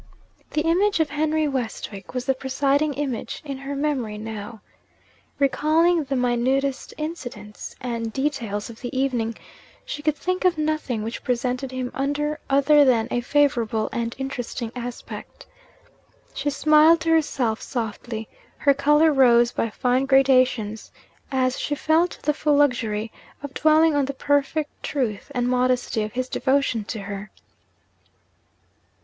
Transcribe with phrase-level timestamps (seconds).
[0.49, 4.61] The image of Henry Westwick was the presiding image in her memory now.
[5.37, 9.35] Recalling the minutest incidents and details of the evening,
[9.85, 14.71] she could think of nothing which presented him under other than a favourable and interesting
[14.75, 15.45] aspect.
[16.33, 18.27] She smiled to herself softly,
[18.57, 20.91] her colour rose by fine gradations,
[21.31, 23.11] as she felt the full luxury
[23.43, 27.29] of dwelling on the perfect truth and modesty of his devotion to her.